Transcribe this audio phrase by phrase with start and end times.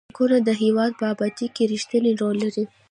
[0.05, 2.63] بانکونه د هیواد په ابادۍ کې رښتینی رول لري.